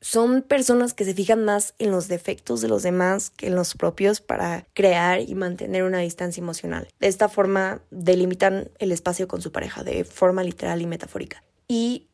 Son 0.00 0.42
personas 0.42 0.94
que 0.94 1.04
se 1.04 1.12
fijan 1.12 1.44
más 1.44 1.74
en 1.78 1.90
los 1.90 2.06
defectos 2.06 2.60
de 2.60 2.68
los 2.68 2.84
demás 2.84 3.30
que 3.30 3.48
en 3.48 3.56
los 3.56 3.74
propios 3.74 4.20
para 4.20 4.64
crear 4.72 5.20
y 5.20 5.34
mantener 5.34 5.82
una 5.82 5.98
distancia 5.98 6.40
emocional. 6.40 6.86
De 7.00 7.08
esta 7.08 7.28
forma 7.28 7.82
delimitan 7.90 8.70
el 8.78 8.92
espacio 8.92 9.26
con 9.26 9.42
su 9.42 9.50
pareja 9.50 9.82
de 9.82 10.04
forma 10.04 10.44
literal 10.44 10.80
y 10.80 10.86
metafórica. 10.86 11.42
Y 11.66 12.06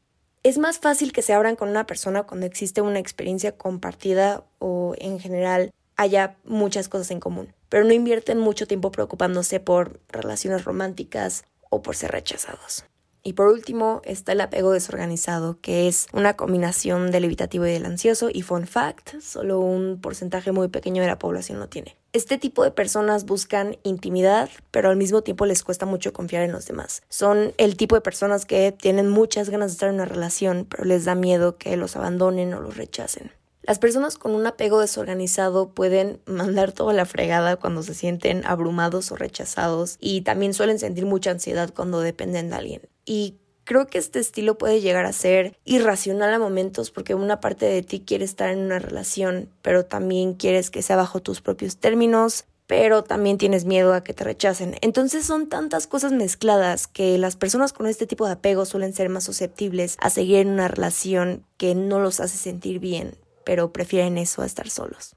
es 0.43 0.57
más 0.57 0.79
fácil 0.79 1.13
que 1.13 1.21
se 1.21 1.35
abran 1.35 1.57
con 1.57 1.69
una 1.69 1.87
persona 1.87 2.23
cuando 2.23 2.47
existe 2.47 2.81
una 2.81 3.01
experiencia 3.01 3.53
compartida 3.53 4.45
o 4.59 4.95
en 4.99 5.21
general 5.21 5.71
haya 5.97 6.37
muchas 6.45 6.89
cosas 6.89 7.11
en 7.11 7.21
común, 7.21 7.53
pero 7.69 7.85
no 7.85 7.93
invierten 7.93 8.39
mucho 8.39 8.67
tiempo 8.67 8.91
preocupándose 8.91 9.61
por 9.61 10.01
relaciones 10.09 10.65
románticas 10.65 11.45
o 11.71 11.83
por 11.83 11.97
ser 11.97 12.13
rechazados. 12.13 12.85
Y 13.27 13.33
por 13.33 13.49
último 13.49 14.03
está 14.05 14.33
el 14.33 14.43
apego 14.43 14.71
desorganizado, 14.73 15.59
que 15.63 15.89
es 15.89 16.07
una 16.13 16.37
combinación 16.37 17.11
del 17.11 17.25
evitativo 17.25 17.67
y 17.67 17.73
del 17.73 17.87
ansioso 17.87 18.29
y 18.31 18.43
fun 18.43 18.67
fact, 18.67 19.19
solo 19.21 19.61
un 19.61 19.99
porcentaje 19.99 20.53
muy 20.53 20.69
pequeño 20.69 21.01
de 21.01 21.09
la 21.09 21.19
población 21.19 21.59
lo 21.59 21.69
tiene. 21.69 21.97
Este 22.13 22.37
tipo 22.37 22.63
de 22.63 22.71
personas 22.71 23.25
buscan 23.25 23.79
intimidad, 23.83 24.51
pero 24.71 24.91
al 24.91 24.97
mismo 24.97 25.23
tiempo 25.23 25.47
les 25.47 25.65
cuesta 25.65 25.87
mucho 25.87 26.13
confiar 26.13 26.43
en 26.43 26.53
los 26.53 26.67
demás. 26.67 27.03
Son 27.09 27.55
el 27.57 27.79
tipo 27.79 27.95
de 27.95 28.03
personas 28.03 28.45
que 28.45 28.73
tienen 28.73 29.09
muchas 29.09 29.49
ganas 29.49 29.71
de 29.71 29.73
estar 29.73 29.89
en 29.89 29.95
una 29.95 30.05
relación, 30.05 30.67
pero 30.69 30.85
les 30.85 31.07
da 31.07 31.15
miedo 31.15 31.57
que 31.57 31.79
los 31.79 31.97
abandonen 31.97 32.53
o 32.53 32.61
los 32.61 32.77
rechacen. 32.77 33.33
Las 33.67 33.79
personas 33.79 34.19
con 34.19 34.35
un 34.35 34.47
apego 34.47 34.79
desorganizado 34.79 35.71
pueden 35.71 36.21
mandar 36.27 36.73
toda 36.73 36.93
la 36.93 37.07
fregada 37.07 37.57
cuando 37.57 37.83
se 37.83 37.95
sienten 37.95 38.45
abrumados 38.45 39.11
o 39.11 39.17
rechazados 39.17 39.97
y 40.01 40.21
también 40.21 40.53
suelen 40.53 40.79
sentir 40.79 41.07
mucha 41.07 41.31
ansiedad 41.31 41.73
cuando 41.75 42.01
dependen 42.01 42.51
de 42.51 42.57
alguien. 42.57 42.83
Y 43.07 43.39
creo 43.65 43.87
que 43.87 43.97
este 43.97 44.19
estilo 44.19 44.59
puede 44.59 44.83
llegar 44.83 45.07
a 45.07 45.15
ser 45.15 45.57
irracional 45.65 46.35
a 46.35 46.39
momentos 46.39 46.91
porque 46.91 47.15
una 47.15 47.41
parte 47.41 47.65
de 47.65 47.81
ti 47.81 48.01
quiere 48.01 48.27
estar 48.27 48.51
en 48.51 48.59
una 48.59 48.81
relación, 48.81 49.49
pero 49.63 49.87
también 49.87 50.35
quieres 50.35 50.71
que 50.71 50.83
sea 50.83 50.97
bajo 50.97 51.21
tus 51.21 51.41
propios 51.41 51.79
términos, 51.79 52.45
pero 52.67 53.03
también 53.03 53.39
tienes 53.39 53.65
miedo 53.65 53.95
a 53.95 54.05
que 54.05 54.13
te 54.13 54.25
rechacen. 54.25 54.77
Entonces 54.83 55.25
son 55.25 55.49
tantas 55.49 55.87
cosas 55.87 56.13
mezcladas 56.13 56.87
que 56.87 57.17
las 57.17 57.37
personas 57.37 57.73
con 57.73 57.87
este 57.87 58.07
tipo 58.07 58.27
de 58.27 58.33
apego 58.33 58.67
suelen 58.67 58.93
ser 58.93 59.09
más 59.09 59.25
susceptibles 59.25 59.97
a 60.01 60.11
seguir 60.11 60.41
en 60.41 60.49
una 60.49 60.69
relación 60.69 61.47
que 61.57 61.75
no 61.75 61.99
los 61.99 62.21
hace 62.21 62.37
sentir 62.37 62.79
bien 62.79 63.24
pero 63.45 63.73
prefieren 63.73 64.19
eso 64.19 64.43
a 64.43 64.47
estar 64.47 64.69
solos. 64.69 65.17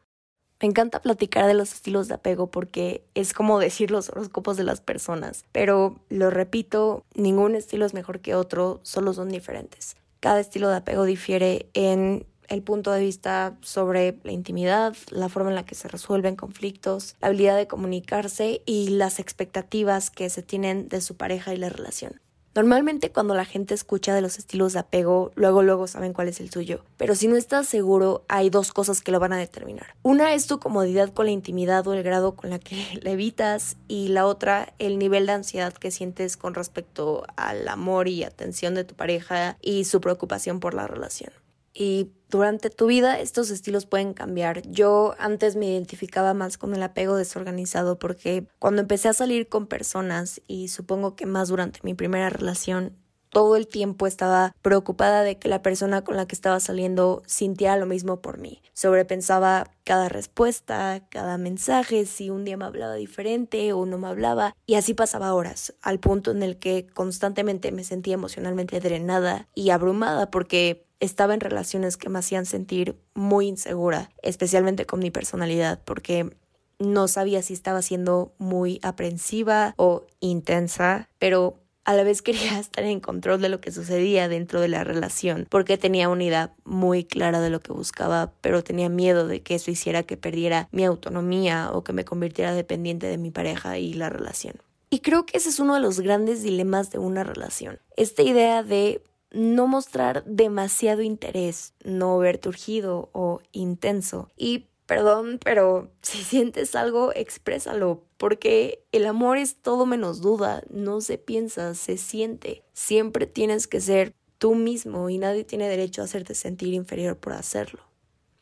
Me 0.60 0.67
encanta 0.67 1.01
platicar 1.01 1.46
de 1.46 1.53
los 1.53 1.72
estilos 1.72 2.07
de 2.07 2.15
apego 2.15 2.50
porque 2.50 3.05
es 3.13 3.34
como 3.34 3.60
decir 3.60 3.91
los 3.91 4.10
horóscopos 4.10 4.57
de 4.57 4.63
las 4.63 4.81
personas, 4.81 5.46
pero 5.51 6.00
lo 6.10 6.31
repito, 6.31 7.05
ningún 7.13 7.55
estilo 7.55 7.86
es 7.86 7.93
mejor 7.93 8.22
que 8.22 8.34
otro, 8.34 8.79
solo 8.81 9.13
son 9.13 9.29
diferentes. 9.29 9.98
Cada 10.19 10.39
estilo 10.39 10.69
de 10.69 10.77
apego 10.77 11.03
difiere 11.03 11.69
en 11.75 12.25
el 12.48 12.63
punto 12.63 12.91
de 12.91 13.01
vista 13.01 13.55
sobre 13.62 14.17
la 14.24 14.31
intimidad, 14.31 14.96
la 15.12 15.29
forma 15.29 15.50
en 15.50 15.55
la 15.55 15.65
que 15.65 15.75
se 15.75 15.89
resuelven 15.89 16.36
conflictos, 16.36 17.15
la 17.22 17.27
habilidad 17.27 17.57
de 17.57 17.67
comunicarse 17.67 18.63
y 18.65 18.89
las 18.89 19.19
expectativas 19.19 20.10
que 20.10 20.29
se 20.31 20.41
tienen 20.41 20.88
de 20.88 21.01
su 21.01 21.17
pareja 21.17 21.53
y 21.53 21.57
la 21.57 21.69
relación. 21.69 22.19
Normalmente 22.58 23.12
cuando 23.12 23.36
la 23.36 23.46
gente 23.46 23.76
escucha 23.76 24.16
de 24.16 24.22
los 24.22 24.40
estilos 24.40 24.74
de 24.74 24.80
apego, 24.80 25.32
luego 25.36 25.62
luego 25.62 25.86
saben 25.86 26.12
cuál 26.12 26.28
es 26.28 26.40
el 26.40 26.50
suyo. 26.50 26.84
Pero 26.98 27.14
si 27.14 27.28
no 27.28 27.36
estás 27.36 27.68
seguro, 27.68 28.26
hay 28.30 28.50
dos 28.50 28.74
cosas 28.74 29.04
que 29.04 29.12
lo 29.12 29.20
van 29.20 29.32
a 29.32 29.38
determinar. 29.38 29.94
Una 30.02 30.34
es 30.34 30.48
tu 30.48 30.60
comodidad 30.60 31.14
con 31.14 31.28
la 31.28 31.34
intimidad 31.34 31.88
o 31.88 31.94
el 31.94 32.02
grado 32.02 32.36
con 32.36 32.50
la 32.50 32.58
que 32.58 33.00
la 33.04 33.12
evitas 33.12 33.78
y 33.88 34.08
la 34.08 34.26
otra 34.26 34.74
el 34.80 34.98
nivel 34.98 35.28
de 35.28 35.34
ansiedad 35.34 35.72
que 35.72 35.92
sientes 35.92 36.36
con 36.36 36.56
respecto 36.56 37.28
al 37.36 37.68
amor 37.68 38.08
y 38.08 38.24
atención 38.24 38.74
de 38.74 38.86
tu 38.86 38.96
pareja 38.96 39.56
y 39.62 39.84
su 39.84 40.02
preocupación 40.02 40.60
por 40.60 40.74
la 40.74 40.88
relación 40.88 41.32
y 41.79 42.12
durante 42.29 42.72
tu 42.72 42.88
vida 42.88 43.19
estos 43.19 43.51
estilos 43.51 43.86
pueden 43.86 44.13
cambiar. 44.13 44.63
Yo 44.63 45.13
antes 45.19 45.55
me 45.55 45.67
identificaba 45.67 46.34
más 46.34 46.57
con 46.57 46.74
el 46.74 46.81
apego 46.81 47.15
desorganizado 47.15 48.00
porque 48.00 48.48
cuando 48.57 48.81
empecé 48.81 49.10
a 49.10 49.13
salir 49.13 49.48
con 49.48 49.67
personas 49.67 50.41
y 50.48 50.69
supongo 50.69 51.15
que 51.15 51.27
más 51.27 51.50
durante 51.50 51.79
mi 51.84 51.93
primera 51.93 52.29
relación 52.29 52.98
todo 53.29 53.55
el 53.55 53.67
tiempo 53.67 54.07
estaba 54.07 54.55
preocupada 54.62 55.22
de 55.22 55.38
que 55.38 55.50
la 55.50 55.62
persona 55.62 56.03
con 56.03 56.15
la 56.15 56.27
que 56.27 56.34
estaba 56.34 56.60
saliendo 56.60 57.22
sintiera 57.27 57.77
lo 57.77 57.86
mismo 57.86 58.22
por 58.22 58.39
mí. 58.39 58.63
Sobrepensaba 58.74 59.69
cada 59.84 60.10
respuesta, 60.10 61.05
cada 61.10 61.38
mensaje, 61.38 62.05
si 62.05 62.29
un 62.29 62.46
día 62.46 62.57
me 62.57 62.65
hablaba 62.65 62.96
diferente 62.96 63.74
o 63.74 63.86
no 63.86 63.98
me 63.98 64.07
hablaba, 64.07 64.55
y 64.65 64.75
así 64.75 64.93
pasaba 64.93 65.34
horas, 65.34 65.75
al 65.81 66.00
punto 66.00 66.31
en 66.31 66.41
el 66.41 66.57
que 66.57 66.88
constantemente 66.88 67.72
me 67.72 67.84
sentía 67.84 68.15
emocionalmente 68.15 68.79
drenada 68.79 69.48
y 69.53 69.69
abrumada 69.69 70.31
porque 70.31 70.87
estaba 71.00 71.34
en 71.34 71.39
relaciones 71.39 71.98
que 71.98 72.10
me 72.10 72.20
hacían 72.20 72.46
sentir 72.46 72.98
muy 73.13 73.48
insegura, 73.48 74.10
especialmente 74.22 74.86
con 74.86 75.00
mi 75.00 75.12
personalidad, 75.12 75.80
porque 75.84 76.36
no 76.80 77.08
sabía 77.08 77.42
si 77.42 77.54
estaba 77.54 77.82
siendo 77.82 78.34
muy 78.38 78.80
aprensiva 78.84 79.74
o 79.77 80.06
intensa, 80.20 81.10
pero 81.20 81.60
a 81.86 81.94
la 81.94 82.04
vez 82.04 82.22
quería 82.24 82.60
estar 82.60 82.84
en 82.84 83.00
control 83.00 83.42
de 83.42 83.50
lo 83.50 83.62
que 83.62 83.72
sucedía 83.72 84.27
dentro 84.27 84.62
de 84.62 84.68
la 84.68 84.84
relación, 84.84 85.48
porque 85.50 85.77
tenía 85.77 86.10
una 86.10 86.24
idea 86.24 86.54
muy 86.66 87.04
clara 87.04 87.39
de 87.42 87.50
lo 87.50 87.62
que 87.62 87.74
buscaba, 87.74 88.34
pero 88.42 88.63
tenía 88.63 88.89
miedo 88.89 89.27
de 89.27 89.42
que 89.42 89.56
eso 89.56 89.72
hiciera 89.72 90.04
que 90.04 90.18
perdiera 90.18 90.68
mi 90.72 90.86
autonomía 90.86 91.72
o 91.72 91.84
que 91.84 91.94
me 91.94 92.06
convirtiera 92.06 92.54
dependiente 92.54 93.08
de 93.08 93.18
mi 93.18 93.32
pareja 93.32 93.77
y 93.77 93.94
la 93.94 94.10
relación. 94.10 94.56
Y 94.89 95.00
creo 95.00 95.25
que 95.25 95.38
ese 95.38 95.50
es 95.50 95.60
uno 95.60 95.75
de 95.75 95.82
los 95.82 96.00
grandes 96.00 96.44
dilemas 96.44 96.92
de 96.92 97.00
una 97.00 97.24
relación. 97.24 97.80
Esta 97.98 98.22
idea 98.22 98.63
de 98.63 99.01
no 99.31 99.67
mostrar 99.67 100.24
demasiado 100.25 101.01
interés, 101.01 101.74
no 101.84 102.17
verte 102.17 102.50
urgido 102.50 103.10
o 103.13 103.41
intenso. 103.51 104.29
Y 104.38 104.67
perdón, 104.86 105.39
pero 105.43 105.91
si 106.01 106.24
sientes 106.24 106.75
algo, 106.75 107.12
exprésalo, 107.13 108.03
porque 108.17 108.84
el 108.91 109.05
amor 109.05 109.38
es 109.38 109.57
todo 109.57 109.86
menos 109.86 110.22
duda, 110.22 110.63
no 110.69 111.01
se 111.01 111.17
piensa, 111.17 111.75
se 111.75 111.98
siente. 111.98 112.63
Siempre 112.74 113.27
tienes 113.27 113.67
que 113.67 113.81
ser 113.81 114.13
tú 114.39 114.55
mismo 114.55 115.10
y 115.10 115.17
nadie 115.17 115.43
tiene 115.43 115.69
derecho 115.69 116.01
a 116.01 116.05
hacerte 116.05 116.36
sentir 116.36 116.74
inferior 116.74 117.17
por 117.17 117.34
hacerlo. 117.34 117.81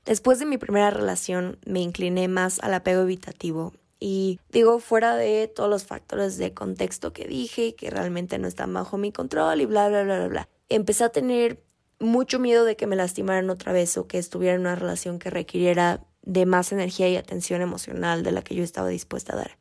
Después 0.05 0.39
de 0.39 0.45
mi 0.45 0.57
primera 0.57 0.91
relación 0.91 1.57
me 1.65 1.81
incliné 1.81 2.27
más 2.27 2.59
al 2.59 2.75
apego 2.75 3.01
evitativo 3.01 3.73
y 3.99 4.39
digo, 4.51 4.79
fuera 4.79 5.15
de 5.15 5.47
todos 5.47 5.69
los 5.69 5.85
factores 5.85 6.37
de 6.37 6.53
contexto 6.53 7.11
que 7.11 7.25
dije, 7.25 7.73
que 7.75 7.89
realmente 7.89 8.37
no 8.37 8.47
están 8.47 8.71
bajo 8.73 8.97
mi 8.97 9.11
control 9.11 9.61
y 9.61 9.65
bla, 9.65 9.89
bla, 9.89 10.03
bla, 10.03 10.27
bla 10.27 10.49
empecé 10.69 11.03
a 11.03 11.09
tener 11.09 11.63
mucho 11.99 12.39
miedo 12.39 12.65
de 12.65 12.75
que 12.75 12.87
me 12.87 12.95
lastimaran 12.95 13.49
otra 13.49 13.71
vez 13.71 13.97
o 13.97 14.07
que 14.07 14.17
estuviera 14.17 14.55
en 14.55 14.61
una 14.61 14.75
relación 14.75 15.19
que 15.19 15.29
requiriera 15.29 16.05
de 16.21 16.45
más 16.45 16.71
energía 16.71 17.07
y 17.07 17.15
atención 17.15 17.61
emocional 17.61 18.23
de 18.23 18.31
la 18.31 18.41
que 18.41 18.55
yo 18.55 18.63
estaba 18.63 18.89
dispuesta 18.89 19.33
a 19.33 19.37
dar. 19.37 19.57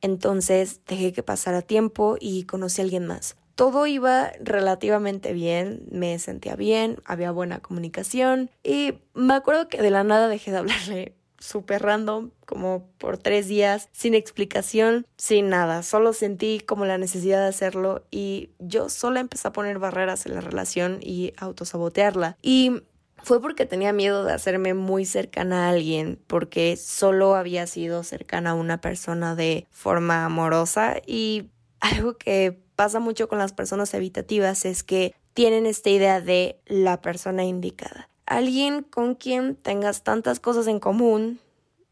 Entonces 0.00 0.80
dejé 0.86 1.12
que 1.12 1.22
pasara 1.22 1.62
tiempo 1.62 2.16
y 2.20 2.44
conocí 2.44 2.80
a 2.80 2.84
alguien 2.84 3.06
más. 3.06 3.36
Todo 3.54 3.86
iba 3.86 4.32
relativamente 4.40 5.32
bien, 5.32 5.86
me 5.90 6.18
sentía 6.18 6.56
bien, 6.56 6.98
había 7.04 7.30
buena 7.30 7.60
comunicación 7.60 8.50
y 8.62 8.94
me 9.14 9.34
acuerdo 9.34 9.68
que 9.68 9.80
de 9.80 9.90
la 9.90 10.02
nada 10.02 10.28
dejé 10.28 10.50
de 10.50 10.58
hablarle 10.58 11.14
súper 11.44 11.82
random, 11.82 12.30
como 12.46 12.88
por 12.98 13.18
tres 13.18 13.48
días, 13.48 13.88
sin 13.92 14.14
explicación, 14.14 15.06
sin 15.16 15.50
nada. 15.50 15.82
Solo 15.82 16.12
sentí 16.12 16.60
como 16.60 16.86
la 16.86 16.98
necesidad 16.98 17.42
de 17.42 17.48
hacerlo 17.48 18.04
y 18.10 18.50
yo 18.58 18.88
sola 18.88 19.20
empecé 19.20 19.48
a 19.48 19.52
poner 19.52 19.78
barreras 19.78 20.24
en 20.26 20.34
la 20.34 20.40
relación 20.40 20.98
y 21.02 21.34
autosabotearla. 21.36 22.38
Y 22.40 22.82
fue 23.22 23.40
porque 23.40 23.66
tenía 23.66 23.92
miedo 23.92 24.24
de 24.24 24.32
hacerme 24.32 24.74
muy 24.74 25.04
cercana 25.04 25.66
a 25.66 25.70
alguien, 25.70 26.18
porque 26.26 26.76
solo 26.76 27.34
había 27.34 27.66
sido 27.66 28.02
cercana 28.04 28.50
a 28.50 28.54
una 28.54 28.80
persona 28.80 29.34
de 29.34 29.66
forma 29.70 30.24
amorosa 30.24 30.96
y 31.06 31.50
algo 31.80 32.16
que 32.16 32.58
pasa 32.74 33.00
mucho 33.00 33.28
con 33.28 33.38
las 33.38 33.52
personas 33.52 33.92
evitativas 33.94 34.64
es 34.64 34.82
que 34.82 35.14
tienen 35.34 35.66
esta 35.66 35.90
idea 35.90 36.20
de 36.20 36.58
la 36.66 37.00
persona 37.00 37.44
indicada 37.44 38.08
alguien 38.26 38.82
con 38.82 39.14
quien 39.14 39.56
tengas 39.56 40.02
tantas 40.02 40.40
cosas 40.40 40.66
en 40.66 40.80
común 40.80 41.40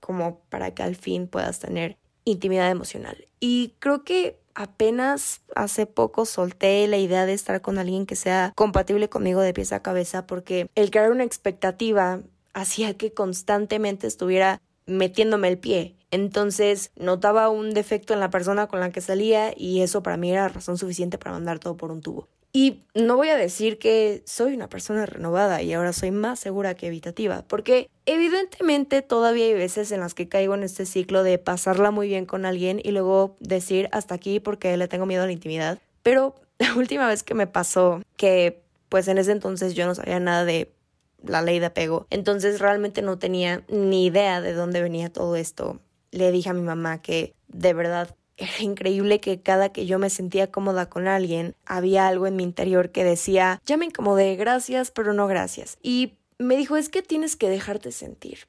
como 0.01 0.41
para 0.49 0.75
que 0.75 0.83
al 0.83 0.97
fin 0.97 1.29
puedas 1.29 1.59
tener 1.59 1.97
intimidad 2.25 2.71
emocional. 2.71 3.27
Y 3.41 3.75
creo 3.79 4.05
que 4.05 4.39
apenas 4.55 5.41
hace 5.55 5.87
poco 5.87 6.27
solté 6.27 6.87
la 6.89 6.99
idea 6.99 7.27
de 7.27 7.33
estar 7.33 7.63
con 7.63 7.79
alguien 7.79 8.07
que 8.07 8.17
sea 8.17 8.53
compatible 8.55 9.09
conmigo 9.09 9.41
de 9.41 9.55
pies 9.55 9.73
a 9.73 9.83
cabeza 9.83 10.27
porque 10.27 10.69
el 10.75 10.91
crear 10.91 11.11
una 11.11 11.25
expectativa 11.25 12.21
hacía 12.53 12.95
que 12.97 13.13
constantemente 13.13 14.07
estuviera 14.07 14.61
metiéndome 14.87 15.49
el 15.49 15.59
pie. 15.59 15.97
Entonces 16.11 16.91
notaba 16.97 17.49
un 17.49 17.73
defecto 17.73 18.13
en 18.13 18.21
la 18.21 18.31
persona 18.31 18.67
con 18.67 18.81
la 18.81 18.91
que 18.91 19.01
salía 19.01 19.55
y 19.57 19.81
eso 19.81 20.03
para 20.03 20.19
mí 20.19 20.31
era 20.31 20.49
razón 20.49 20.77
suficiente 20.77 21.17
para 21.17 21.33
mandar 21.33 21.59
todo 21.59 21.77
por 21.77 21.91
un 21.91 22.03
tubo. 22.03 22.29
Y 22.55 22.83
no 22.95 23.17
voy 23.17 23.31
a 23.31 23.37
decir 23.37 23.79
que 23.79 24.23
soy 24.27 24.53
una 24.53 24.69
persona 24.69 25.07
renovada 25.07 25.63
y 25.63 25.73
ahora 25.73 25.95
soy 25.95 26.11
más 26.11 26.39
segura 26.39 26.75
que 26.75 26.89
evitativa, 26.89 27.45
porque 27.49 27.89
evidentemente 28.05 29.01
todavía 29.01 29.47
hay 29.47 29.55
veces 29.55 29.91
en 29.91 30.01
las 30.01 30.13
que 30.13 30.29
caigo 30.29 30.55
en 30.55 30.63
este 30.63 30.85
ciclo 30.85 31.23
de 31.23 31.39
pasarla 31.39 31.91
muy 31.91 32.09
bien 32.09 32.27
con 32.27 32.45
alguien 32.45 32.79
y 32.83 32.91
luego 32.91 33.37
decir 33.41 33.89
hasta 33.93 34.15
aquí 34.15 34.39
porque 34.39 34.77
le 34.77 34.87
tengo 34.87 35.07
miedo 35.07 35.23
a 35.23 35.27
la 35.27 35.33
intimidad. 35.33 35.79
Pero 36.03 36.35
la 36.59 36.75
última 36.75 37.09
vez 37.09 37.23
que 37.23 37.35
me 37.35 37.47
pasó, 37.47 38.03
que 38.17 38.63
pues 38.91 39.09
en 39.09 39.17
ese 39.17 39.33
entonces 39.33 39.73
yo 39.73 39.87
no 39.87 39.95
sabía 39.95 40.21
nada 40.21 40.45
de 40.45 40.75
la 41.25 41.41
ley 41.41 41.59
de 41.59 41.67
apego, 41.67 42.07
entonces 42.11 42.61
realmente 42.61 43.01
no 43.01 43.19
tenía 43.19 43.65
ni 43.69 44.07
idea 44.07 44.43
de 44.43 44.53
dónde 44.53 44.83
venía 44.83 45.11
todo 45.11 45.37
esto. 45.37 45.81
Le 46.11 46.31
dije 46.31 46.51
a 46.51 46.55
mi 46.55 46.61
mamá 46.61 47.01
que 47.01 47.33
de 47.49 47.73
verdad 47.73 48.15
era 48.37 48.61
increíble 48.61 49.21
que 49.21 49.41
cada 49.41 49.71
que 49.71 49.87
yo 49.87 49.99
me 49.99 50.11
sentía 50.11 50.51
cómoda 50.51 50.89
con 50.89 51.07
alguien, 51.07 51.55
había 51.67 52.09
algo 52.09 52.27
en 52.27 52.37
mi 52.37 52.43
interior 52.43 52.91
que 52.91 53.05
decía, 53.05 53.61
ya 53.67 53.77
me 53.77 53.87
incomodé, 53.87 54.37
gracias, 54.37 54.91
pero 54.91 55.13
no 55.13 55.27
gracias. 55.27 55.79
Y 55.83 56.15
me 56.39 56.57
dijo, 56.57 56.77
es 56.77 56.89
que 56.89 57.03
tienes 57.03 57.37
que 57.37 57.49
dejarte 57.49 57.93
sentir. 57.93 58.47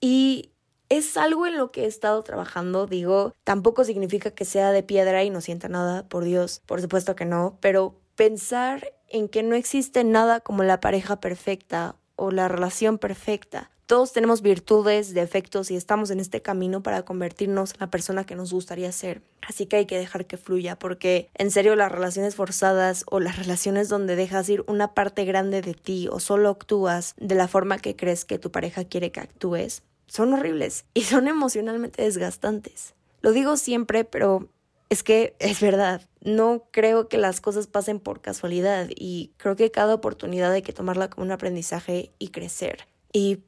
Y 0.00 0.50
es 0.88 1.16
algo 1.16 1.46
en 1.46 1.56
lo 1.56 1.70
que 1.70 1.84
he 1.84 1.86
estado 1.86 2.22
trabajando, 2.22 2.86
digo, 2.86 3.34
tampoco 3.44 3.84
significa 3.84 4.32
que 4.32 4.44
sea 4.44 4.72
de 4.72 4.82
piedra 4.82 5.22
y 5.22 5.30
no 5.30 5.40
sienta 5.40 5.68
nada, 5.68 6.08
por 6.08 6.24
Dios, 6.24 6.62
por 6.66 6.80
supuesto 6.80 7.14
que 7.14 7.24
no, 7.24 7.58
pero 7.60 8.00
pensar 8.16 8.92
en 9.08 9.28
que 9.28 9.42
no 9.42 9.54
existe 9.54 10.04
nada 10.04 10.40
como 10.40 10.64
la 10.64 10.80
pareja 10.80 11.20
perfecta 11.20 11.96
o 12.16 12.30
la 12.30 12.48
relación 12.48 12.98
perfecta. 12.98 13.70
Todos 13.90 14.12
tenemos 14.12 14.40
virtudes, 14.40 15.14
defectos 15.14 15.72
y 15.72 15.74
estamos 15.74 16.12
en 16.12 16.20
este 16.20 16.40
camino 16.42 16.80
para 16.80 17.04
convertirnos 17.04 17.72
en 17.72 17.80
la 17.80 17.90
persona 17.90 18.24
que 18.24 18.36
nos 18.36 18.52
gustaría 18.52 18.92
ser. 18.92 19.20
Así 19.42 19.66
que 19.66 19.78
hay 19.78 19.86
que 19.86 19.98
dejar 19.98 20.26
que 20.26 20.36
fluya 20.36 20.78
porque 20.78 21.28
en 21.34 21.50
serio 21.50 21.74
las 21.74 21.90
relaciones 21.90 22.36
forzadas 22.36 23.04
o 23.10 23.18
las 23.18 23.36
relaciones 23.36 23.88
donde 23.88 24.14
dejas 24.14 24.48
ir 24.48 24.62
una 24.68 24.94
parte 24.94 25.24
grande 25.24 25.60
de 25.60 25.74
ti 25.74 26.06
o 26.08 26.20
solo 26.20 26.50
actúas 26.50 27.16
de 27.18 27.34
la 27.34 27.48
forma 27.48 27.78
que 27.78 27.96
crees 27.96 28.24
que 28.24 28.38
tu 28.38 28.52
pareja 28.52 28.84
quiere 28.84 29.10
que 29.10 29.18
actúes 29.18 29.82
son 30.06 30.34
horribles 30.34 30.84
y 30.94 31.00
son 31.00 31.26
emocionalmente 31.26 32.04
desgastantes. 32.04 32.94
Lo 33.22 33.32
digo 33.32 33.56
siempre, 33.56 34.04
pero 34.04 34.50
es 34.88 35.02
que 35.02 35.34
es 35.40 35.60
verdad, 35.60 36.02
no 36.20 36.62
creo 36.70 37.08
que 37.08 37.18
las 37.18 37.40
cosas 37.40 37.66
pasen 37.66 37.98
por 37.98 38.20
casualidad 38.20 38.86
y 38.94 39.32
creo 39.36 39.56
que 39.56 39.72
cada 39.72 39.94
oportunidad 39.94 40.52
hay 40.52 40.62
que 40.62 40.72
tomarla 40.72 41.10
como 41.10 41.26
un 41.26 41.32
aprendizaje 41.32 42.12
y 42.20 42.28
crecer. 42.28 42.86
Y 43.12 43.40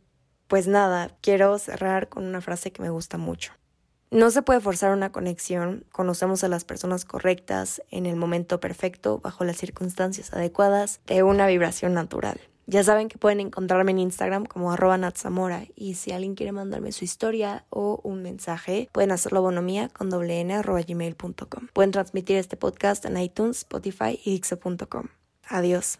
pues 0.52 0.68
nada, 0.68 1.16
quiero 1.22 1.58
cerrar 1.58 2.10
con 2.10 2.26
una 2.26 2.42
frase 2.42 2.72
que 2.72 2.82
me 2.82 2.90
gusta 2.90 3.16
mucho. 3.16 3.54
No 4.10 4.30
se 4.30 4.42
puede 4.42 4.60
forzar 4.60 4.92
una 4.92 5.10
conexión, 5.10 5.86
conocemos 5.90 6.44
a 6.44 6.48
las 6.48 6.66
personas 6.66 7.06
correctas 7.06 7.80
en 7.90 8.04
el 8.04 8.16
momento 8.16 8.60
perfecto, 8.60 9.18
bajo 9.18 9.44
las 9.44 9.56
circunstancias 9.56 10.34
adecuadas, 10.34 11.00
de 11.06 11.22
una 11.22 11.46
vibración 11.46 11.94
natural. 11.94 12.38
Ya 12.66 12.84
saben 12.84 13.08
que 13.08 13.16
pueden 13.16 13.40
encontrarme 13.40 13.92
en 13.92 14.00
Instagram 14.00 14.44
como 14.44 14.70
arroba 14.70 14.98
natzamora 14.98 15.64
y 15.74 15.94
si 15.94 16.12
alguien 16.12 16.34
quiere 16.34 16.52
mandarme 16.52 16.92
su 16.92 17.06
historia 17.06 17.64
o 17.70 18.02
un 18.04 18.20
mensaje, 18.20 18.90
pueden 18.92 19.12
hacerlo 19.12 19.40
bonomía 19.40 19.88
con 19.88 20.10
doble 20.10 20.44
gmail.com. 20.44 21.68
Pueden 21.72 21.92
transmitir 21.92 22.36
este 22.36 22.58
podcast 22.58 23.06
en 23.06 23.16
iTunes, 23.16 23.60
Spotify 23.60 24.20
y 24.22 24.32
Dixo.com. 24.32 25.06
Adiós. 25.48 25.98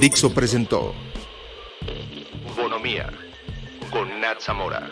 Dixo 0.00 0.32
presentó 0.32 0.94
Bonomía 2.56 3.12
con 3.90 4.20
Nat 4.20 4.40
Zamora. 4.40 4.88